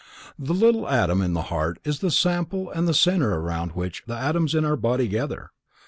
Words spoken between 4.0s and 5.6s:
the atoms in our body gather.